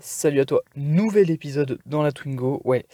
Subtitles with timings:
[0.00, 2.60] Salut à toi, nouvel épisode dans la Twingo.
[2.64, 2.86] Ouais,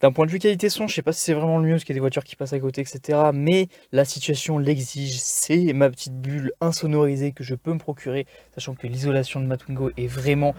[0.00, 1.82] d'un point de vue qualité son, je sais pas si c'est vraiment le mieux parce
[1.82, 3.18] qu'il y a des voitures qui passent à côté, etc.
[3.34, 5.18] Mais la situation l'exige.
[5.18, 9.56] C'est ma petite bulle insonorisée que je peux me procurer, sachant que l'isolation de ma
[9.56, 10.54] Twingo est vraiment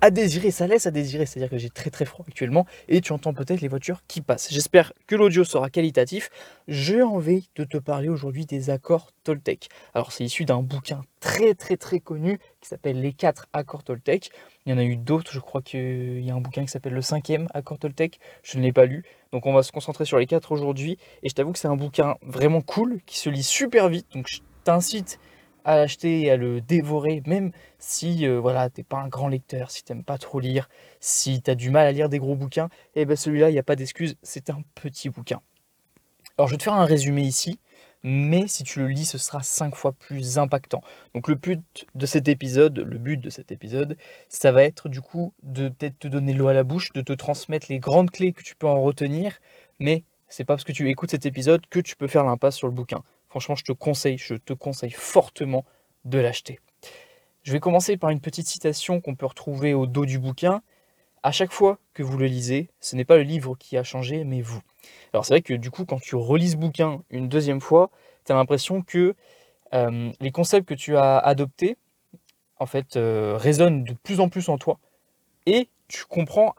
[0.00, 3.12] à désirer, ça laisse à désirer, c'est-à-dire que j'ai très très froid actuellement et tu
[3.12, 4.52] entends peut-être les voitures qui passent.
[4.52, 6.30] J'espère que l'audio sera qualitatif.
[6.68, 9.68] J'ai envie de te parler aujourd'hui des accords Toltec.
[9.94, 14.30] Alors c'est issu d'un bouquin très très très connu qui s'appelle Les 4 accords Toltec.
[14.66, 16.94] Il y en a eu d'autres, je crois qu'il y a un bouquin qui s'appelle
[16.94, 19.04] Le 5e accord Toltec, je ne l'ai pas lu.
[19.32, 21.76] Donc on va se concentrer sur les 4 aujourd'hui et je t'avoue que c'est un
[21.76, 24.06] bouquin vraiment cool qui se lit super vite.
[24.12, 25.18] Donc je t'incite
[25.66, 29.72] à l'acheter et à le dévorer, même si euh, voilà, t'es pas un grand lecteur,
[29.72, 30.68] si t'aimes pas trop lire,
[31.00, 33.52] si tu as du mal à lire des gros bouquins, et eh ben celui-là, il
[33.52, 35.42] n'y a pas d'excuse, c'est un petit bouquin.
[36.38, 37.58] Alors je vais te faire un résumé ici,
[38.04, 40.82] mais si tu le lis, ce sera cinq fois plus impactant.
[41.14, 43.96] Donc le but de cet épisode, le but de cet épisode,
[44.28, 47.12] ça va être du coup de peut-être te donner l'eau à la bouche, de te
[47.12, 49.40] transmettre les grandes clés que tu peux en retenir,
[49.80, 52.68] mais c'est pas parce que tu écoutes cet épisode que tu peux faire l'impasse sur
[52.68, 53.02] le bouquin.
[53.36, 55.66] Franchement, je te conseille, je te conseille fortement
[56.06, 56.58] de l'acheter.
[57.42, 60.62] Je vais commencer par une petite citation qu'on peut retrouver au dos du bouquin.
[61.22, 64.24] À chaque fois que vous le lisez, ce n'est pas le livre qui a changé,
[64.24, 64.62] mais vous.
[65.12, 67.90] Alors c'est vrai que du coup, quand tu relis ce bouquin une deuxième fois,
[68.24, 69.14] tu as l'impression que
[69.74, 71.76] euh, les concepts que tu as adoptés,
[72.58, 74.78] en fait, euh, résonnent de plus en plus en toi.
[75.44, 76.54] Et tu comprends,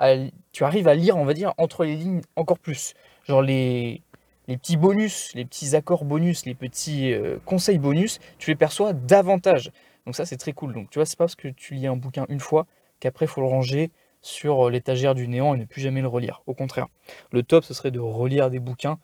[0.51, 2.93] tu arrives à lire, on va dire, entre les lignes encore plus.
[3.25, 4.03] Genre les,
[4.47, 8.93] les petits bonus, les petits accords bonus, les petits euh, conseils bonus, tu les perçois
[8.93, 9.71] davantage.
[10.05, 10.73] Donc ça, c'est très cool.
[10.73, 12.65] Donc tu vois, c'est pas parce que tu lis un bouquin une fois
[12.99, 16.07] qu'après, il faut le ranger sur euh, l'étagère du néant et ne plus jamais le
[16.07, 16.41] relire.
[16.47, 16.87] Au contraire,
[17.31, 18.99] le top, ce serait de relire des bouquins,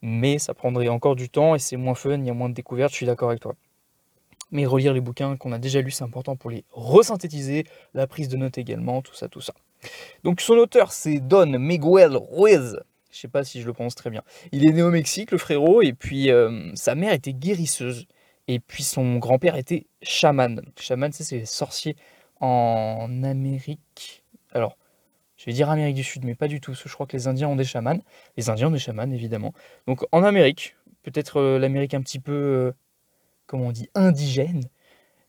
[0.00, 2.54] mais ça prendrait encore du temps et c'est moins fun, il y a moins de
[2.54, 3.54] découvertes, je suis d'accord avec toi.
[4.50, 8.28] Mais relire les bouquins qu'on a déjà lus, c'est important pour les resynthétiser, la prise
[8.28, 9.52] de notes également, tout ça, tout ça.
[10.24, 12.78] Donc son auteur, c'est Don Miguel Ruiz.
[13.18, 14.22] Je sais pas si je le prononce très bien.
[14.52, 18.06] Il est né au Mexique, le frérot, et puis euh, sa mère était guérisseuse.
[18.46, 20.62] Et puis son grand-père était chaman.
[20.78, 21.96] Chaman, c'est les sorciers
[22.38, 24.22] en Amérique.
[24.52, 24.78] Alors,
[25.36, 26.74] je vais dire Amérique du Sud, mais pas du tout.
[26.74, 27.98] Je crois que les Indiens ont des chamans.
[28.36, 29.52] Les Indiens ont des chamans, évidemment.
[29.88, 32.72] Donc en Amérique, peut-être euh, l'Amérique un petit peu, euh,
[33.46, 34.62] comment on dit, indigène,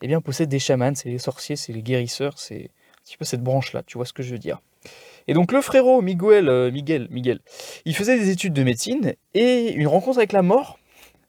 [0.04, 0.94] eh bien, possède des chamans.
[0.94, 3.82] C'est les sorciers, c'est les guérisseurs, c'est un petit peu cette branche-là.
[3.82, 4.62] Tu vois ce que je veux dire
[5.28, 7.40] et donc le frérot Miguel, euh, Miguel, Miguel,
[7.86, 10.80] il faisait des études de médecine et une rencontre avec la mort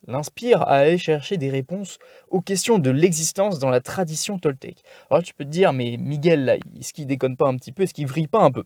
[0.06, 4.83] l'inspire à aller chercher des réponses aux questions de l'existence dans la tradition toltèque.
[5.10, 7.83] Alors tu peux te dire, mais Miguel, est-ce qu'il déconne pas un petit peu?
[7.83, 8.65] Est-ce qu'il vrille pas un peu?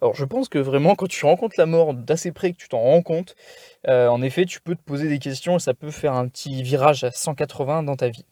[0.00, 2.80] Alors je pense que vraiment quand tu rencontres la mort d'assez près que tu t'en
[2.80, 3.34] rends compte,
[3.88, 6.62] euh, en effet tu peux te poser des questions et ça peut faire un petit
[6.62, 8.26] virage à 180 dans ta vie.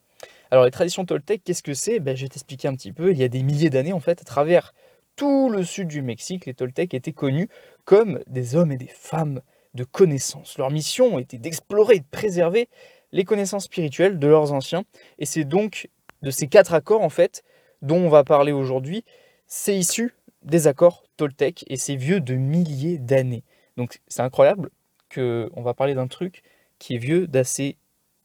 [0.51, 1.99] Alors les traditions toltèques, qu'est-ce que c'est?
[1.99, 3.11] Ben, Je vais t'expliquer un petit peu.
[3.11, 4.75] Il y a des milliers d'années en fait à travers
[5.17, 7.49] tout le sud du Mexique, les Toltecs étaient connus
[7.85, 9.41] comme des hommes et des femmes
[9.75, 10.59] de connaissance.
[10.59, 12.69] Leur mission était d'explorer et de préserver
[13.13, 14.85] les connaissances spirituelles de leurs anciens.
[15.19, 15.89] Et c'est donc
[16.23, 17.43] de ces quatre accords, en fait,
[17.83, 19.05] dont on va parler aujourd'hui.
[19.47, 23.45] C'est issu des accords Toltecs et c'est vieux de milliers d'années.
[23.77, 24.71] Donc c'est incroyable
[25.15, 26.43] qu'on va parler d'un truc
[26.79, 27.77] qui est vieux d'assez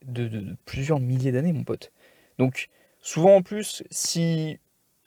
[0.05, 1.91] de, plusieurs milliers d'années, mon pote.
[2.37, 2.69] Donc
[3.01, 4.59] souvent en plus, si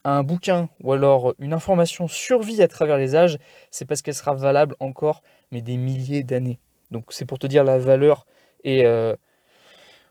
[0.05, 3.39] un bouquin ou alors une information survit à travers les âges,
[3.71, 6.59] c'est parce qu'elle sera valable encore, mais des milliers d'années.
[6.91, 8.27] Donc c'est pour te dire la valeur
[8.65, 9.15] et euh,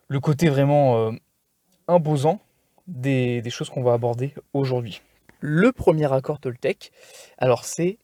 [0.08, 1.12] le côté vraiment euh,
[1.88, 2.40] imposant
[2.88, 5.02] des, choses qu'on va aborder aujourd'hui.
[5.40, 6.92] Le premier accord Toltec,
[7.38, 7.98] alors c'est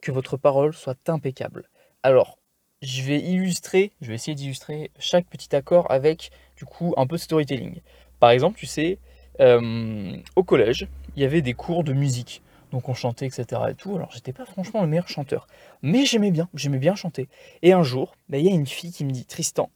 [0.00, 1.68] que votre parole soit impeccable.
[2.02, 2.38] Alors,
[2.82, 7.16] je vais illustrer, je vais essayer d'illustrer chaque petit accord avec du coup un peu
[7.16, 7.80] de storytelling.
[8.18, 8.98] Par exemple, tu sais,
[9.40, 12.42] euh, au collège, il y avait des cours de musique.
[12.70, 13.62] Donc on chantait, etc.
[13.70, 13.96] Et tout.
[13.96, 15.46] Alors j'étais pas franchement le meilleur chanteur.
[15.82, 17.28] Mais j'aimais bien, j'aimais bien chanter.
[17.62, 19.70] Et un jour, bah, il y a une fille qui me dit Tristan,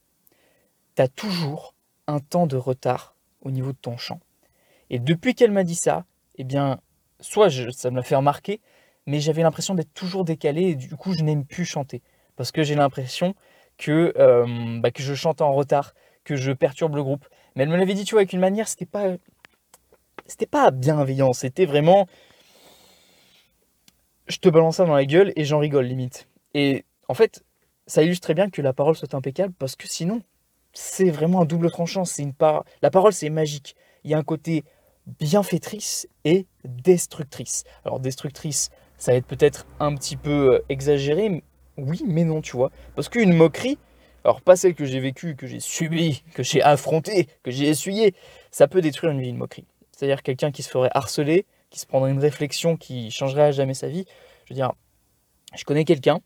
[0.94, 1.75] t'as toujours
[2.06, 4.21] un temps de retard au niveau de ton chant.
[4.91, 6.05] Et depuis qu'elle m'a dit ça,
[6.37, 6.78] eh bien,
[7.21, 8.61] soit ça me l'a fait remarquer,
[9.06, 12.03] mais j'avais l'impression d'être toujours décalé et du coup je n'aime plus chanter.
[12.37, 13.35] Parce que j'ai l'impression
[13.76, 15.94] que, euh, bah, que je chante en retard,
[16.25, 17.26] que je perturbe le groupe.
[17.55, 19.17] Mais elle me l'avait dit, tu vois, avec une manière, c'était pas
[20.26, 22.06] c'était pas bienveillant, c'était vraiment.
[24.26, 26.29] Je te balance ça dans la gueule et j'en rigole limite.
[26.55, 27.44] Et en fait,
[27.87, 30.23] ça illustre très bien que la parole soit impeccable parce que sinon,
[30.73, 32.05] c'est vraiment un double tranchant.
[32.05, 32.65] C'est une par...
[32.81, 33.76] La parole, c'est magique.
[34.03, 34.65] Il y a un côté
[35.21, 37.65] bienfaitrice et destructrice.
[37.85, 41.43] Alors, destructrice, ça va être peut-être un petit peu euh, exagéré,
[41.76, 42.71] oui, mais non, tu vois.
[42.94, 43.79] Parce qu'une moquerie,
[44.25, 48.15] alors pas celle que j'ai vécue, que j'ai subie, que j'ai affrontée, que j'ai essuyée,
[48.50, 49.67] ça peut détruire une vie, une moquerie.
[49.94, 53.75] C'est-à-dire quelqu'un qui se ferait harceler, qui se prendrait une réflexion qui changerait à jamais
[53.75, 54.06] sa vie.
[54.44, 54.73] Je veux dire,
[55.55, 56.20] je connais quelqu'un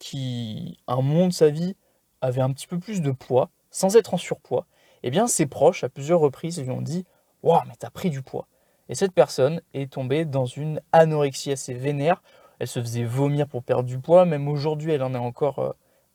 [0.00, 1.76] qui, à un moment de sa vie,
[2.20, 4.66] avait un petit peu plus de poids, sans être en surpoids.
[5.04, 7.04] Eh bien, ses proches, à plusieurs reprises, lui ont dit
[7.44, 8.48] Waouh, mais t'as pris du poids.
[8.88, 12.22] Et cette personne est tombée dans une anorexie assez vénère.
[12.58, 14.24] Elle se faisait vomir pour perdre du poids.
[14.24, 15.72] Même aujourd'hui, elle en est encore, euh,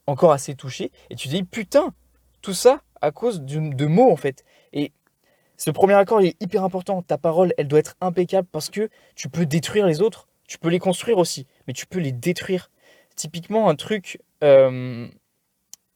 [0.08, 0.92] encore assez touchée.
[1.10, 1.94] Et tu dis Putain,
[2.42, 4.44] tout ça à cause de mots, en fait.
[4.74, 4.92] Et
[5.58, 7.02] ce premier accord est hyper important.
[7.02, 10.28] Ta parole, elle doit être impeccable parce que tu peux détruire les autres.
[10.48, 12.70] Tu peux les construire aussi, mais tu peux les détruire.
[13.16, 14.20] Typiquement, un truc.
[14.44, 15.08] Euh,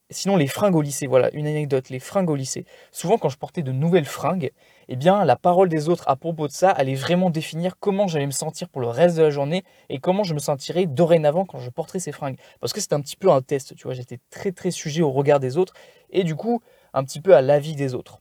[0.09, 1.05] sinon, les fringues au lycée.
[1.05, 1.89] Voilà, une anecdote.
[1.89, 2.65] Les fringues au lycée.
[2.91, 4.51] Souvent, quand je portais de nouvelles fringues,
[4.89, 8.25] eh bien, la parole des autres à propos de ça allait vraiment définir comment j'allais
[8.25, 11.59] me sentir pour le reste de la journée et comment je me sentirais dorénavant quand
[11.59, 12.37] je porterais ces fringues.
[12.59, 13.93] Parce que c'était un petit peu un test, tu vois.
[13.93, 15.75] J'étais très, très sujet au regard des autres
[16.09, 16.61] et du coup,
[16.95, 18.20] un petit peu à l'avis des autres.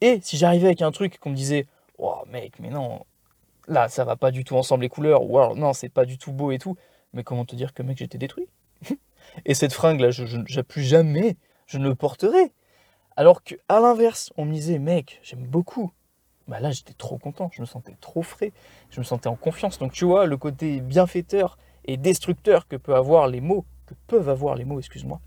[0.00, 1.66] Et si j'arrivais avec un truc qu'on me disait,
[1.98, 3.04] oh mec, mais non,
[3.68, 6.18] là ça va pas du tout ensemble les couleurs, ou alors non, c'est pas du
[6.18, 6.76] tout beau et tout,
[7.12, 8.48] mais comment te dire que mec, j'étais détruit
[9.46, 12.52] Et cette fringue là, je, je, plus jamais, je ne le porterai.
[13.16, 15.90] Alors que à l'inverse, on me disait, mec, j'aime beaucoup.
[16.48, 18.52] Bah là, j'étais trop content, je me sentais trop frais,
[18.90, 19.78] je me sentais en confiance.
[19.78, 24.28] Donc tu vois, le côté bienfaiteur et destructeur que peut avoir les mots, que peuvent
[24.28, 25.20] avoir les mots, excuse-moi,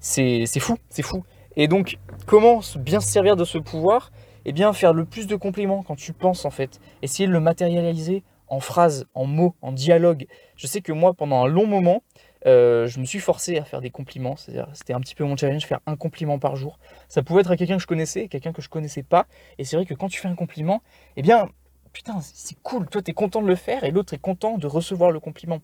[0.00, 1.24] c'est fou, c'est fou.
[1.56, 4.12] Et donc, comment bien se servir de ce pouvoir
[4.44, 6.80] Eh bien, faire le plus de compliments quand tu penses, en fait.
[7.02, 10.26] Essayer de le matérialiser en phrases, en mots, en dialogue.
[10.56, 12.02] Je sais que moi, pendant un long moment,
[12.46, 14.36] euh, je me suis forcé à faire des compliments.
[14.36, 16.78] C'était un petit peu mon challenge, faire un compliment par jour.
[17.08, 19.26] Ça pouvait être à quelqu'un que je connaissais, quelqu'un que je connaissais pas.
[19.58, 20.82] Et c'est vrai que quand tu fais un compliment,
[21.16, 21.48] eh bien,
[21.92, 22.86] putain, c'est cool.
[22.88, 25.60] Toi, tu es content de le faire et l'autre est content de recevoir le compliment.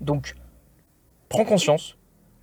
[0.00, 0.34] Donc,
[1.28, 1.96] prends conscience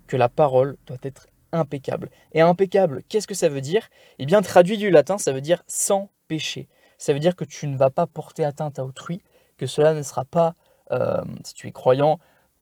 [0.06, 2.10] que la parole doit être impeccable.
[2.32, 3.88] Et impeccable, qu'est-ce que ça veut dire?
[4.18, 6.68] Eh bien, traduit du latin, ça veut dire sans péché.
[6.98, 9.22] Ça veut dire que tu ne vas pas porter atteinte à autrui,
[9.56, 10.54] que cela ne sera pas,
[10.90, 12.18] euh, si tu es croyant,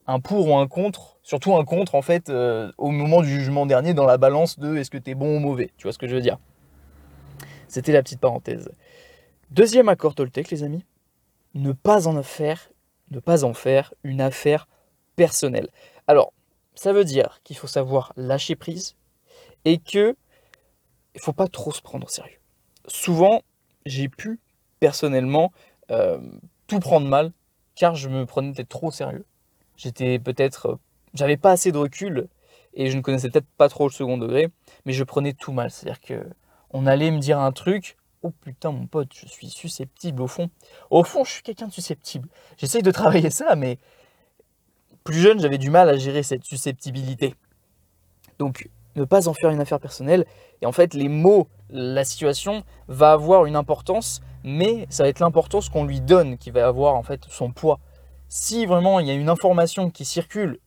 [0.07, 3.67] un pour ou un contre, surtout un contre en fait, euh, au moment du jugement
[3.67, 5.71] dernier dans la balance de est-ce que tu es bon ou mauvais.
[5.77, 6.39] Tu vois ce que je veux dire?
[7.69, 8.71] C'était la petite parenthèse.
[9.51, 10.85] Deuxième accord Toltec, les amis,
[11.55, 12.71] ne pas en faire,
[13.11, 14.67] ne pas en faire une affaire
[15.17, 15.69] personnelle.
[16.07, 16.33] Alors,
[16.75, 18.97] ça veut dire qu'il faut savoir lâcher prise
[19.65, 20.17] et que
[21.15, 22.39] il faut pas trop se prendre au sérieux.
[22.87, 23.43] Souvent,
[23.85, 24.41] j'ai pu
[24.81, 25.53] personnellement
[25.91, 26.19] euh,
[26.67, 27.33] tout prendre mal
[27.75, 29.25] car je me prenais peut-être trop au sérieux.
[29.77, 30.77] J'étais peut-être, euh,
[31.15, 32.29] j'avais pas assez de recul
[32.75, 34.49] et je ne connaissais peut-être pas trop le second degré,
[34.87, 35.71] mais je prenais tout mal.
[35.71, 36.27] C'est-à-dire que
[36.71, 40.51] on allait me dire un truc, oh putain mon pote, je suis susceptible au fond.
[40.91, 42.29] Au fond, je suis quelqu'un de susceptible.
[42.57, 43.79] J'essaye de travailler ça, mais
[45.05, 47.35] plus jeune, j'avais du mal à gérer cette susceptibilité.
[48.39, 50.27] Donc, ne pas en faire une affaire personnelle.
[50.61, 55.21] Et en fait, les mots, la situation va avoir une importance, mais ça va être
[55.21, 57.79] l'importance qu'on lui donne qui va avoir en fait son poids.
[58.29, 60.59] Si vraiment il y a une information qui circule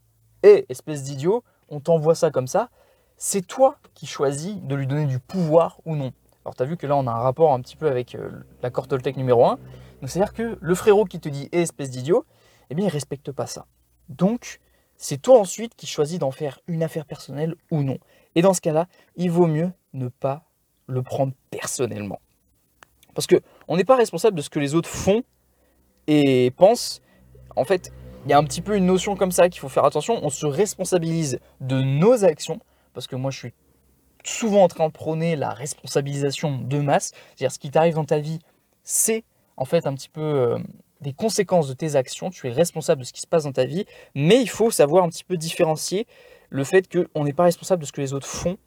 [0.44, 2.70] et espèce d'idiot, on t'envoie ça comme ça,
[3.18, 6.12] c'est toi qui choisis de lui donner du pouvoir ou non.
[6.44, 8.30] Alors tu as vu que là on a un rapport un petit peu avec euh,
[8.62, 9.58] l'accord Toltec numéro 1.
[10.02, 12.26] Donc c'est-à-dire que le frérot qui te dit eh, espèce d'idiot,
[12.70, 13.66] eh bien il respecte pas ça.
[14.10, 14.60] Donc,
[14.98, 17.98] c'est toi ensuite qui choisis d'en faire une affaire personnelle ou non.
[18.36, 20.44] Et dans ce cas-là, il vaut mieux ne pas
[20.88, 22.20] le prendre personnellement.
[23.14, 25.24] Parce que on n'est pas responsable de ce que les autres font
[26.08, 27.02] et pensent.
[27.56, 27.92] En fait,
[28.26, 30.20] il y a un petit peu une notion comme ça qu'il faut faire attention.
[30.24, 32.60] On se responsabilise de nos actions.
[32.94, 33.54] Parce que moi, je suis
[34.24, 37.12] souvent en train de prôner la responsabilisation de masse.
[37.36, 38.40] C'est-à-dire, ce qui t'arrive dans ta vie,
[38.84, 39.24] c'est
[39.58, 40.60] en fait un petit peu euh,
[41.02, 43.66] des conséquences de tes actions, tu es responsable de ce qui se passe dans ta
[43.66, 46.08] vie, mais il faut savoir un petit peu différencier
[46.50, 48.58] le fait qu'on n'est pas responsable de ce que les autres font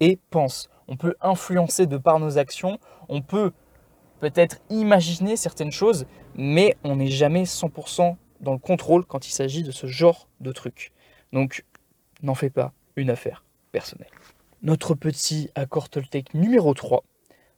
[0.00, 0.68] et pensent.
[0.88, 3.52] On peut influencer de par nos actions, on peut
[4.20, 9.62] peut-être imaginer certaines choses, mais on n'est jamais 100% dans le contrôle quand il s'agit
[9.62, 10.92] de ce genre de trucs.
[11.32, 11.64] Donc,
[12.22, 14.10] n'en fais pas une affaire personnelle.
[14.62, 17.04] Notre petit accord Toltec numéro 3,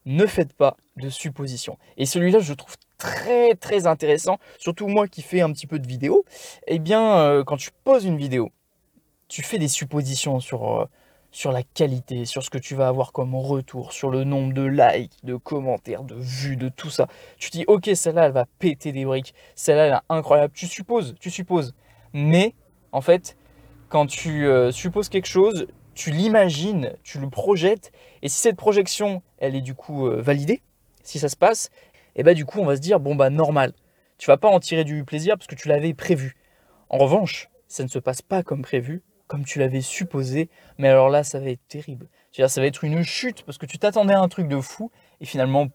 [0.06, 1.78] ne faites pas de suppositions.
[1.96, 5.86] Et celui-là, je trouve très très intéressant, surtout moi qui fais un petit peu de
[5.86, 6.24] vidéo.
[6.66, 8.50] Eh bien, euh, quand tu poses une vidéo,
[9.28, 10.84] tu fais des suppositions sur, euh,
[11.30, 14.62] sur la qualité, sur ce que tu vas avoir comme retour, sur le nombre de
[14.62, 17.08] likes, de commentaires, de vues, de tout ça.
[17.38, 20.52] Tu te dis, ok, celle-là, elle va péter des briques, celle-là, elle est incroyable.
[20.54, 21.74] Tu supposes, tu supposes.
[22.12, 22.54] Mais,
[22.92, 23.36] en fait,
[23.88, 27.90] quand tu euh, supposes quelque chose, tu l'imagines, tu le projettes,
[28.22, 30.60] et si cette projection, elle est du coup validée,
[31.02, 31.70] si ça se passe,
[32.16, 33.72] et bah du coup on va se dire, bon bah normal,
[34.18, 36.34] tu vas pas en tirer du plaisir parce que tu l'avais prévu.
[36.88, 41.08] En revanche, ça ne se passe pas comme prévu, comme tu l'avais supposé, mais alors
[41.08, 42.08] là ça va être terrible.
[42.32, 44.90] dire, ça va être une chute parce que tu t'attendais à un truc de fou,
[45.20, 45.68] et finalement,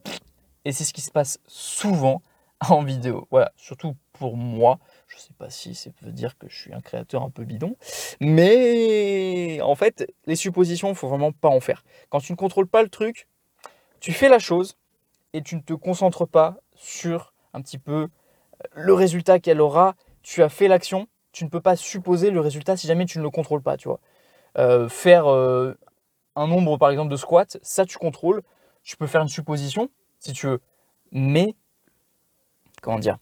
[0.65, 2.21] et c'est ce qui se passe souvent
[2.69, 3.27] en vidéo.
[3.31, 4.79] Voilà, surtout pour moi.
[5.07, 7.75] Je sais pas si ça veut dire que je suis un créateur un peu bidon,
[8.19, 11.83] mais en fait, les suppositions, il faut vraiment pas en faire.
[12.09, 13.27] Quand tu ne contrôles pas le truc,
[13.99, 14.77] tu fais la chose
[15.33, 18.07] et tu ne te concentres pas sur un petit peu
[18.73, 19.95] le résultat qu'elle aura.
[20.23, 23.23] Tu as fait l'action, tu ne peux pas supposer le résultat si jamais tu ne
[23.23, 23.99] le contrôles pas, tu vois.
[24.57, 25.73] Euh, faire euh,
[26.35, 28.41] un nombre par exemple de squats, ça tu contrôles.
[28.83, 30.61] Tu peux faire une supposition si tu veux,
[31.11, 31.55] mais
[32.81, 33.17] comment dire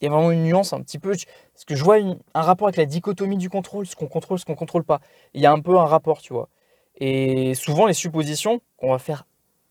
[0.00, 1.10] Il y a vraiment une nuance un petit peu.
[1.10, 4.44] Parce que je vois un rapport avec la dichotomie du contrôle, ce qu'on contrôle, ce
[4.44, 5.00] qu'on contrôle pas.
[5.34, 6.48] Il y a un peu un rapport, tu vois.
[6.96, 9.26] Et souvent les suppositions qu'on va faire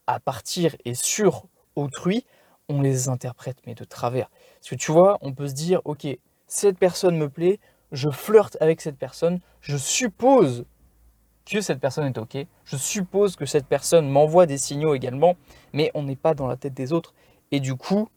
[0.07, 1.45] à partir et sur
[1.79, 2.25] autrui,
[2.67, 4.29] on les interprète mais de travers.
[4.59, 6.07] Parce que tu vois, on peut se dire, ok,
[6.47, 7.59] cette personne me plaît,
[7.91, 10.65] je flirte avec cette personne, je suppose
[11.45, 12.37] que cette personne est OK.
[12.63, 15.35] Je suppose que cette personne m'envoie des signaux également,
[15.73, 17.13] mais on n'est pas dans la tête des autres.
[17.51, 18.07] Et du coup,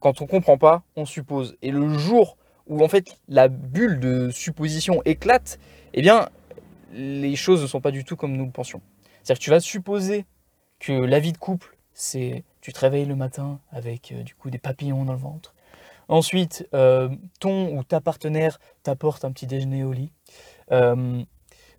[0.00, 1.56] quand on ne comprend pas, on suppose.
[1.60, 5.58] Et le jour où en fait la bulle de supposition éclate,
[5.92, 6.28] eh bien,
[6.92, 8.80] les choses ne sont pas du tout comme nous le pensions.
[9.22, 10.24] C'est-à-dire que tu vas supposer
[10.78, 14.50] que la vie de couple, c'est tu te réveilles le matin avec euh, du coup
[14.50, 15.54] des papillons dans le ventre.
[16.08, 17.08] Ensuite, euh,
[17.40, 20.12] ton ou ta partenaire t'apporte un petit déjeuner au lit.
[20.70, 21.22] Euh,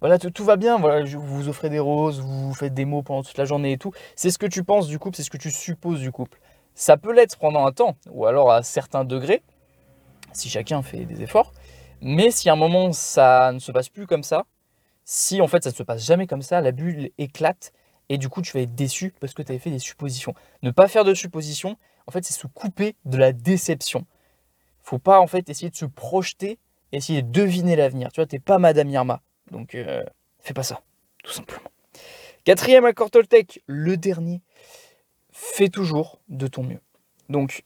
[0.01, 3.03] voilà, tout, va bien, voilà, vous vous offrez des roses, vous vous faites des mots
[3.03, 3.91] pendant toute la journée et tout.
[4.15, 6.39] C'est ce que tu penses du couple, c'est ce que tu supposes du couple.
[6.73, 9.43] Ça peut l'être pendant un temps, ou alors à certains degrés,
[10.33, 11.53] si chacun fait des efforts.
[12.01, 14.45] Mais si à un moment ça ne se passe plus comme ça,
[15.05, 17.73] si en fait ça ne se passe jamais comme ça, la bulle éclate
[18.09, 20.33] et du coup tu vas être déçu parce que tu avais fait des suppositions.
[20.61, 24.05] Ne pas faire de suppositions, en fait c'est se couper de la déception.
[24.83, 26.57] Faut pas en fait essayer de se projeter,
[26.91, 28.11] essayer de deviner l'avenir.
[28.11, 29.21] Tu vois, t'es pas Madame Irma.
[29.51, 30.03] Donc, euh,
[30.39, 30.81] fais pas ça,
[31.23, 31.69] tout simplement.
[32.43, 34.41] Quatrième accord Toltec, le dernier.
[35.31, 36.81] Fais toujours de ton mieux.
[37.29, 37.63] Donc,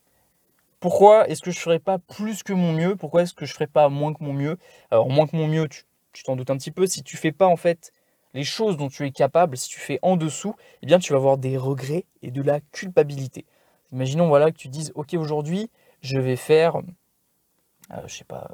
[0.80, 2.96] pourquoi est-ce que je ferais pas plus que mon mieux?
[2.96, 4.58] Pourquoi est-ce que je ferais pas moins que mon mieux?
[4.92, 6.88] Alors, moins que mon mieux, tu t'en doutes un petit peu.
[6.88, 7.94] Si tu fais pas, en fait,
[8.34, 11.18] les choses dont tu es capable, si tu fais en dessous, eh bien, tu vas
[11.18, 13.46] avoir des regrets et de la culpabilité.
[13.92, 15.70] Imaginons, voilà, que tu dises, OK, aujourd'hui,
[16.02, 16.78] je vais faire,
[17.92, 18.52] euh, je sais pas,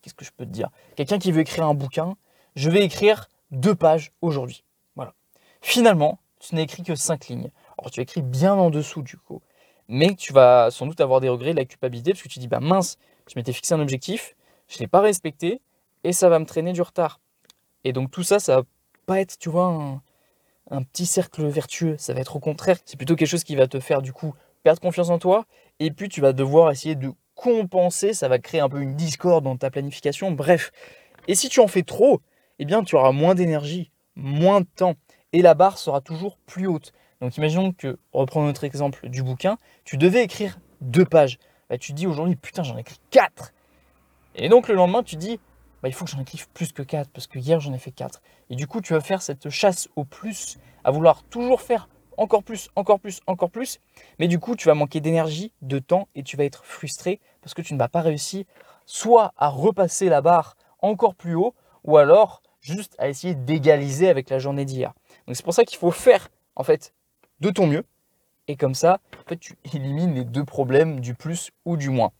[0.00, 0.70] qu'est-ce que je peux te dire?
[0.96, 2.16] Quelqu'un qui veut écrire un bouquin,
[2.54, 4.64] je vais écrire deux pages aujourd'hui.
[4.96, 5.14] Voilà.
[5.60, 7.50] Finalement, tu n'as écrit que cinq lignes.
[7.78, 9.42] Alors tu as écrit bien en dessous du coup.
[9.88, 12.48] Mais tu vas sans doute avoir des regrets, de la culpabilité, parce que tu dis,
[12.48, 14.36] bah mince, je m'étais fixé un objectif,
[14.68, 15.62] je ne l'ai pas respecté,
[16.04, 17.20] et ça va me traîner du retard.
[17.84, 18.62] Et donc tout ça, ça va
[19.06, 20.00] pas être, tu vois,
[20.70, 21.96] un, petit cercle vertueux.
[21.98, 24.34] Ça va être au contraire, c'est plutôt quelque chose qui va te faire du coup
[24.62, 25.46] perdre confiance en toi,
[25.78, 29.44] et puis tu vas devoir essayer de compenser, ça va créer un peu une discorde
[29.44, 30.72] dans ta planification, bref.
[31.28, 32.20] Et si tu en fais trop,
[32.58, 34.96] eh bien tu auras moins d'énergie, moins de temps,
[35.32, 36.92] et la barre sera toujours plus haute.
[37.20, 41.38] Donc imaginons que, reprends notre exemple du bouquin, tu devais écrire deux pages.
[41.68, 43.52] Bah, tu dis aujourd'hui, putain, j'en ai écrit quatre.
[44.34, 45.40] Et donc le lendemain, tu dis,
[45.82, 47.90] bah, il faut que j'en écrive plus que quatre, parce que hier j'en ai fait
[47.90, 48.22] quatre.
[48.50, 52.42] Et du coup, tu vas faire cette chasse au plus, à vouloir toujours faire encore
[52.42, 53.78] plus, encore plus, encore plus.
[54.18, 57.54] Mais du coup, tu vas manquer d'énergie, de temps et tu vas être frustré parce
[57.54, 58.44] que tu ne vas pas réussir
[58.86, 61.54] soit à repasser la barre encore plus haut
[61.84, 64.94] ou alors juste à essayer d'égaliser avec la journée d'hier.
[65.26, 66.94] Donc c'est pour ça qu'il faut faire en fait
[67.40, 67.84] de ton mieux
[68.48, 72.12] et comme ça, en fait, tu élimines les deux problèmes du plus ou du moins.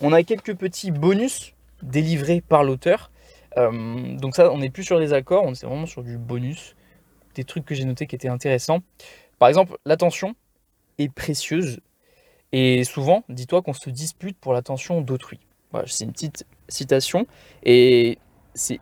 [0.00, 3.10] On a quelques petits bonus délivrés par l'auteur.
[3.56, 6.74] Euh, donc ça, on n'est plus sur les accords, on est vraiment sur du bonus,
[7.34, 8.80] des trucs que j'ai notés qui étaient intéressants.
[9.38, 10.34] Par exemple, l'attention
[10.98, 11.80] est précieuse
[12.52, 15.40] et souvent, dis-toi qu'on se dispute pour l'attention d'autrui.
[15.70, 17.26] Voilà, c'est une petite citation
[17.64, 18.18] et
[18.54, 18.80] c'est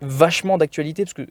[0.00, 1.28] vachement d'actualité parce que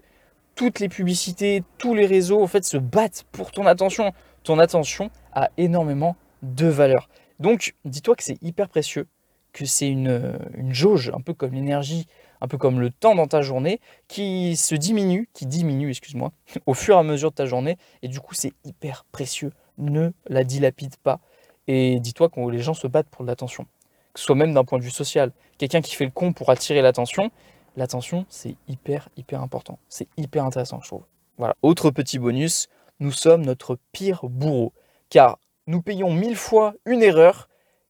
[0.55, 4.13] toutes les publicités, tous les réseaux en fait se battent pour ton attention.
[4.43, 7.09] Ton attention a énormément de valeur.
[7.39, 9.07] Donc, dis-toi que c'est hyper précieux,
[9.53, 10.37] que c'est une,
[10.69, 12.07] jauge, un peu comme l'énergie
[12.41, 16.31] un peu comme le temps dans ta journée, qui se diminue, qui diminue, excuse-moi,
[16.65, 17.77] au fur et à mesure de ta journée.
[18.01, 19.51] Et du coup, c'est hyper précieux.
[19.77, 21.19] Ne la dilapide pas.
[21.67, 23.65] Et dis-toi que les gens se battent pour l'attention.
[24.13, 25.31] Que soit même d'un point de vue social.
[25.57, 27.31] Quelqu'un qui fait le con pour attirer l'attention,
[27.75, 29.79] l'attention, c'est hyper, hyper important.
[29.87, 31.03] C'est hyper intéressant, je trouve.
[31.37, 31.55] Voilà.
[31.61, 32.67] Autre petit bonus,
[32.99, 34.73] nous sommes notre pire bourreau.
[35.09, 37.48] Car nous payons mille fois une erreur,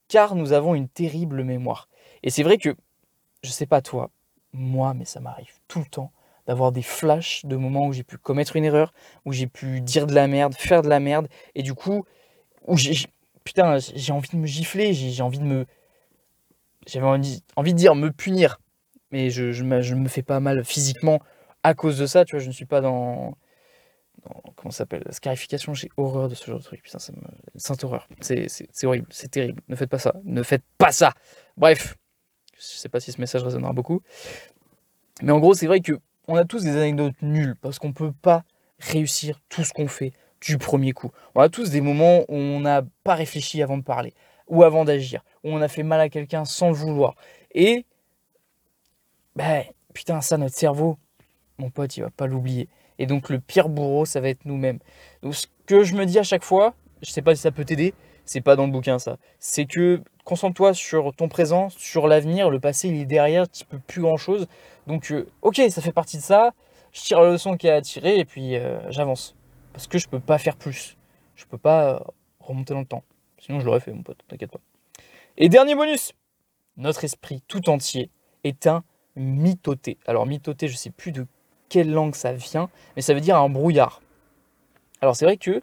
[0.09, 1.87] car nous avons une terrible mémoire.
[2.23, 2.75] Et c'est vrai que,
[3.43, 4.11] je sais pas toi,
[4.51, 6.11] moi, mais ça m'arrive tout le temps
[6.47, 8.91] d'avoir des flashs de moments où j'ai pu commettre une erreur,
[9.23, 12.05] où j'ai pu dire de la merde, faire de la merde, et du coup,
[12.67, 12.95] où j'ai,
[13.43, 15.67] putain, j'ai envie de me gifler, j'ai envie de me,
[16.87, 18.59] j'avais envie, de dire me punir,
[19.11, 21.19] mais je, me, fais pas mal physiquement
[21.61, 23.37] à cause de ça, tu vois, je ne suis pas dans,
[24.55, 26.81] comment ça s'appelle Scarification, j'ai horreur de ce genre de truc.
[26.81, 27.21] Putain, ça me...
[27.55, 28.07] Sainte horreur.
[28.21, 28.47] C'est
[28.83, 29.61] horrible, c'est terrible.
[29.67, 30.13] Ne faites pas ça.
[30.23, 31.13] Ne faites pas ça.
[31.57, 31.97] Bref,
[32.57, 34.01] je sais pas si ce message résonnera beaucoup.
[35.21, 38.11] Mais en gros, c'est vrai que on a tous des anecdotes nulles parce qu'on peut
[38.11, 38.43] pas
[38.79, 41.11] réussir tout ce qu'on fait du premier coup.
[41.35, 44.13] On a tous des moments où on n'a pas réfléchi avant de parler
[44.47, 47.15] ou avant d'agir, où on a fait mal à quelqu'un sans le vouloir.
[47.53, 47.85] Et
[49.35, 50.97] ben putain, ça, notre cerveau,
[51.57, 52.67] mon pote, il va pas l'oublier.
[52.99, 54.79] Et donc le pire bourreau, ça va être nous-mêmes.
[55.23, 57.65] Donc ce que je me dis à chaque fois, je sais pas si ça peut
[57.65, 57.93] t'aider,
[58.25, 59.17] c'est pas dans le bouquin ça.
[59.39, 63.79] C'est que concentre-toi sur ton présent, sur l'avenir, le passé il est derrière, tu peux
[63.79, 64.47] plus grand chose.
[64.85, 66.51] Donc euh, ok, ça fait partie de ça,
[66.91, 69.35] je tire la leçon qu'il y a à et puis euh, j'avance.
[69.73, 70.97] Parce que je peux pas faire plus.
[71.35, 71.99] Je peux pas euh,
[72.41, 73.03] remonter dans le temps.
[73.39, 74.59] Sinon je l'aurais fait mon pote, t'inquiète pas.
[75.37, 76.11] Et dernier bonus,
[76.75, 78.09] notre esprit tout entier
[78.43, 78.83] est un
[79.15, 79.97] mitoté.
[80.05, 81.25] Alors mitoté, je sais plus de
[81.69, 84.01] quelle langue ça vient, mais ça veut dire un brouillard.
[85.01, 85.61] Alors c'est vrai que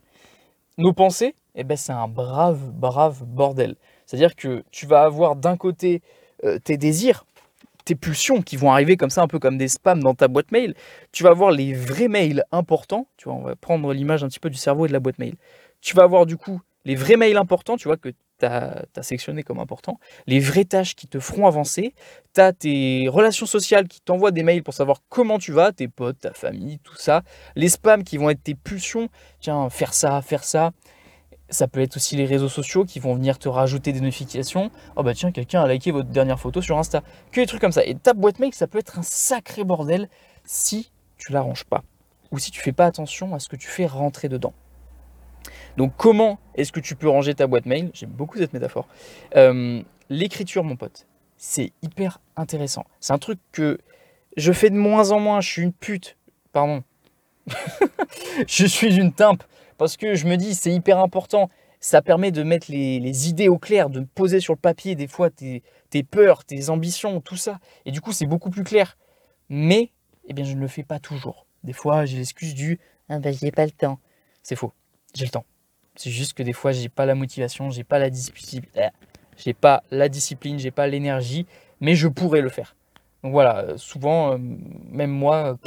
[0.78, 3.76] nos pensées, eh ben, c'est un brave, brave bordel.
[4.04, 6.02] C'est-à-dire que tu vas avoir d'un côté
[6.44, 7.24] euh, tes désirs,
[7.84, 10.52] tes pulsions qui vont arriver comme ça, un peu comme des spams dans ta boîte
[10.52, 10.74] mail.
[11.12, 13.06] Tu vas avoir les vrais mails importants.
[13.16, 15.18] Tu vois, on va prendre l'image un petit peu du cerveau et de la boîte
[15.18, 15.34] mail.
[15.80, 19.42] Tu vas avoir du coup les vrais mails importants, tu vois, que tu as, sectionné
[19.42, 21.94] comme important, les vraies tâches qui te feront avancer,
[22.34, 25.88] tu as tes relations sociales qui t'envoient des mails pour savoir comment tu vas, tes
[25.88, 27.22] potes, ta famille, tout ça,
[27.54, 29.08] les spams qui vont être tes pulsions,
[29.40, 30.72] tiens, faire ça, faire ça.
[31.48, 34.72] Ça peut être aussi les réseaux sociaux qui vont venir te rajouter des notifications.
[34.96, 37.02] Oh bah tiens, quelqu'un a liké votre dernière photo sur Insta.
[37.30, 37.84] Que des trucs comme ça.
[37.84, 40.08] Et ta boîte mail, ça peut être un sacré bordel
[40.44, 41.84] si tu l'arranges pas.
[42.32, 44.54] Ou si tu fais pas attention à ce que tu fais rentrer dedans.
[45.76, 47.90] Donc comment est-ce que tu peux ranger ta boîte mail?
[47.92, 48.88] J'aime beaucoup cette métaphore.
[49.36, 51.06] Euh, l'écriture, mon pote,
[51.36, 52.84] c'est hyper intéressant.
[53.00, 53.78] C'est un truc que
[54.36, 55.40] je fais de moins en moins.
[55.40, 56.16] Je suis une pute.
[56.52, 56.82] Pardon.
[58.46, 59.42] je suis une timpe.
[59.78, 61.50] Parce que je me dis, c'est hyper important.
[61.80, 65.28] Ça permet de mettre les, idées au clair, de poser sur le papier des fois
[65.28, 67.60] tes, tes peurs, tes ambitions, tout ça.
[67.84, 68.96] Et du coup, c'est beaucoup plus clair.
[69.50, 69.92] Mais,
[70.26, 71.46] eh bien, je ne le fais pas toujours.
[71.62, 73.98] Des fois, j'ai l'excuse du Ah ben, j'ai pas le temps.
[74.42, 74.72] C'est faux.
[75.14, 75.44] J'ai le temps.
[75.96, 78.62] C'est juste que des fois, j'ai pas la motivation, j'ai pas la discipline,
[79.36, 79.82] j'ai pas
[80.74, 81.46] pas l'énergie,
[81.80, 82.76] mais je pourrais le faire.
[83.22, 85.58] Donc voilà, euh, souvent, euh, même moi,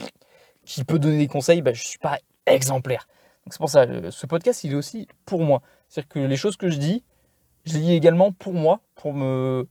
[0.63, 3.07] qui peut donner des conseils, bah, je suis pas exemplaire.
[3.45, 5.61] Donc c'est pour ça, ce podcast, il est aussi pour moi.
[5.87, 7.03] C'est-à-dire que les choses que je dis,
[7.65, 9.67] je les dis également pour moi, pour me,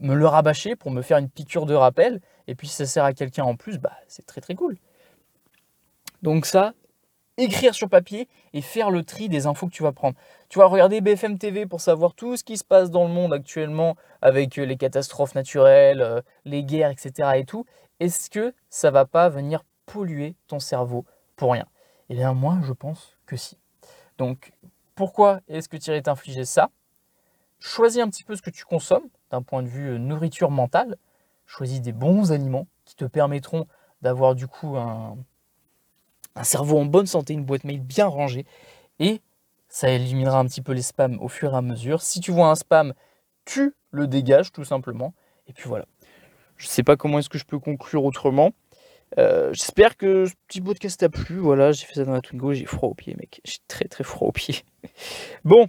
[0.00, 2.20] me le rabâcher, pour me faire une piqûre de rappel.
[2.46, 4.76] Et puis si ça sert à quelqu'un en plus, bah, c'est très très cool.
[6.22, 6.74] Donc ça,
[7.36, 10.16] écrire sur papier et faire le tri des infos que tu vas prendre.
[10.48, 13.32] Tu vas regarder BFM TV pour savoir tout ce qui se passe dans le monde
[13.32, 17.30] actuellement avec euh, les catastrophes naturelles, euh, les guerres, etc.
[17.36, 17.64] et tout.
[17.98, 21.04] Est-ce que ça va pas venir polluer ton cerveau
[21.36, 21.66] pour rien?
[22.08, 23.58] Eh bien moi je pense que si.
[24.18, 24.52] Donc
[24.94, 26.70] pourquoi est-ce que tu irais t'infliger ça?
[27.58, 30.96] Choisis un petit peu ce que tu consommes d'un point de vue euh, nourriture mentale.
[31.46, 33.66] Choisis des bons aliments qui te permettront
[34.02, 35.16] d'avoir du coup un,
[36.36, 38.46] un cerveau en bonne santé, une boîte mail bien rangée,
[38.98, 39.20] et
[39.68, 42.02] ça éliminera un petit peu les spams au fur et à mesure.
[42.02, 42.94] Si tu vois un spam,
[43.44, 45.14] tu le dégages tout simplement,
[45.46, 45.86] et puis voilà.
[46.56, 48.52] Je ne sais pas comment est-ce que je peux conclure autrement.
[49.18, 51.38] Euh, j'espère que ce petit podcast t'a plu.
[51.38, 53.40] Voilà, j'ai fait ça dans la Twingo, j'ai froid aux pieds, mec.
[53.44, 54.62] J'ai très très froid aux pieds.
[55.44, 55.68] bon,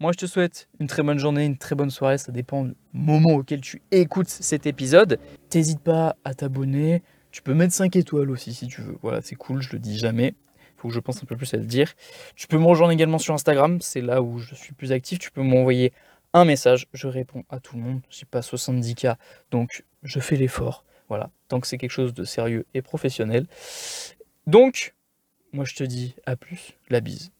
[0.00, 2.18] moi je te souhaite une très bonne journée, une très bonne soirée.
[2.18, 5.18] Ça dépend du moment auquel tu écoutes cet épisode.
[5.48, 7.02] T'hésites pas à t'abonner,
[7.36, 8.96] tu peux mettre 5 étoiles aussi si tu veux.
[9.02, 10.28] Voilà, c'est cool, je le dis jamais.
[10.28, 11.92] Il faut que je pense un peu plus à le dire.
[12.34, 15.18] Tu peux me rejoindre également sur Instagram, c'est là où je suis plus actif.
[15.18, 15.92] Tu peux m'envoyer
[16.32, 18.00] un message, je réponds à tout le monde.
[18.08, 19.16] Je pas 70K,
[19.50, 20.86] donc je fais l'effort.
[21.10, 23.46] Voilà, tant que c'est quelque chose de sérieux et professionnel.
[24.46, 24.94] Donc,
[25.52, 27.32] moi je te dis à plus, la bise.